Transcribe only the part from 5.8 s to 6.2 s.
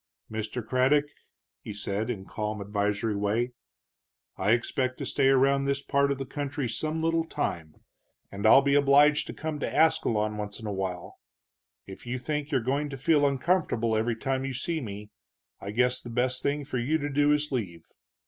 part of